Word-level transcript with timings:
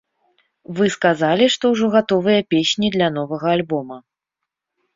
Вы 0.79 0.85
сказалі, 0.95 1.45
што 1.57 1.71
ўжо 1.75 1.91
гатовыя 1.97 2.41
песні 2.55 2.87
для 2.99 3.13
новага 3.21 3.47
альбома. 3.61 3.97